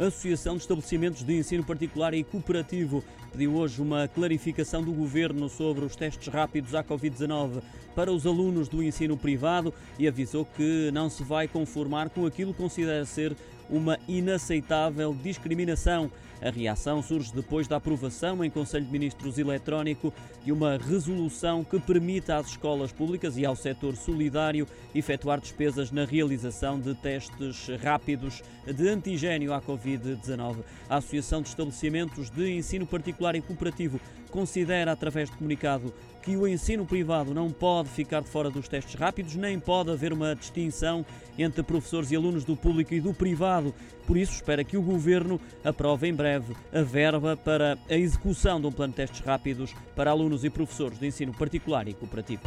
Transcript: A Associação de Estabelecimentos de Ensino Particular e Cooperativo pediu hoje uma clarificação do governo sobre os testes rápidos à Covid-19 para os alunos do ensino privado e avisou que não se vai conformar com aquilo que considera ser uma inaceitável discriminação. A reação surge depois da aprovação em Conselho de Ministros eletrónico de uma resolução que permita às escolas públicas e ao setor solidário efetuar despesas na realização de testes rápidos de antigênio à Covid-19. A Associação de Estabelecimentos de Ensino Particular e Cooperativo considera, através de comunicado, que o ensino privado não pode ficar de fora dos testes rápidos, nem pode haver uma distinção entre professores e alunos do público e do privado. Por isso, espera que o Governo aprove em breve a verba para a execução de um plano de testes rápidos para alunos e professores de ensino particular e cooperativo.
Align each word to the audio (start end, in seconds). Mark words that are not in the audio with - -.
A 0.00 0.04
Associação 0.04 0.54
de 0.54 0.60
Estabelecimentos 0.60 1.24
de 1.24 1.36
Ensino 1.36 1.64
Particular 1.64 2.14
e 2.14 2.22
Cooperativo 2.22 3.02
pediu 3.32 3.56
hoje 3.56 3.82
uma 3.82 4.06
clarificação 4.06 4.80
do 4.80 4.92
governo 4.92 5.48
sobre 5.48 5.84
os 5.84 5.96
testes 5.96 6.28
rápidos 6.28 6.72
à 6.72 6.84
Covid-19 6.84 7.60
para 7.96 8.12
os 8.12 8.24
alunos 8.24 8.68
do 8.68 8.80
ensino 8.80 9.16
privado 9.16 9.74
e 9.98 10.06
avisou 10.06 10.44
que 10.44 10.88
não 10.92 11.10
se 11.10 11.24
vai 11.24 11.48
conformar 11.48 12.10
com 12.10 12.24
aquilo 12.24 12.54
que 12.54 12.62
considera 12.62 13.04
ser 13.04 13.36
uma 13.68 13.98
inaceitável 14.06 15.14
discriminação. 15.22 16.10
A 16.40 16.50
reação 16.50 17.02
surge 17.02 17.32
depois 17.34 17.66
da 17.66 17.76
aprovação 17.76 18.44
em 18.44 18.50
Conselho 18.50 18.84
de 18.84 18.92
Ministros 18.92 19.38
eletrónico 19.38 20.12
de 20.44 20.52
uma 20.52 20.78
resolução 20.78 21.64
que 21.64 21.80
permita 21.80 22.36
às 22.36 22.48
escolas 22.48 22.92
públicas 22.92 23.36
e 23.36 23.44
ao 23.44 23.56
setor 23.56 23.96
solidário 23.96 24.66
efetuar 24.94 25.40
despesas 25.40 25.90
na 25.90 26.04
realização 26.04 26.78
de 26.78 26.94
testes 26.94 27.68
rápidos 27.82 28.42
de 28.64 28.88
antigênio 28.88 29.52
à 29.52 29.60
Covid-19. 29.60 30.58
A 30.88 30.96
Associação 30.98 31.42
de 31.42 31.48
Estabelecimentos 31.48 32.30
de 32.30 32.52
Ensino 32.52 32.86
Particular 32.86 33.34
e 33.34 33.42
Cooperativo 33.42 34.00
considera, 34.30 34.92
através 34.92 35.30
de 35.30 35.36
comunicado, 35.36 35.92
que 36.22 36.36
o 36.36 36.46
ensino 36.46 36.84
privado 36.84 37.32
não 37.32 37.50
pode 37.50 37.88
ficar 37.88 38.20
de 38.20 38.28
fora 38.28 38.50
dos 38.50 38.68
testes 38.68 38.94
rápidos, 38.94 39.34
nem 39.34 39.58
pode 39.58 39.90
haver 39.90 40.12
uma 40.12 40.34
distinção 40.34 41.04
entre 41.38 41.62
professores 41.62 42.10
e 42.10 42.16
alunos 42.16 42.44
do 42.44 42.54
público 42.56 42.92
e 42.92 43.00
do 43.00 43.14
privado. 43.14 43.57
Por 44.06 44.16
isso, 44.16 44.32
espera 44.32 44.64
que 44.64 44.76
o 44.76 44.82
Governo 44.82 45.40
aprove 45.62 46.08
em 46.08 46.14
breve 46.14 46.54
a 46.72 46.82
verba 46.82 47.36
para 47.36 47.78
a 47.88 47.94
execução 47.94 48.60
de 48.60 48.66
um 48.66 48.72
plano 48.72 48.92
de 48.92 48.96
testes 48.96 49.20
rápidos 49.20 49.74
para 49.94 50.10
alunos 50.10 50.44
e 50.44 50.50
professores 50.50 50.98
de 50.98 51.06
ensino 51.06 51.32
particular 51.34 51.86
e 51.88 51.94
cooperativo. 51.94 52.42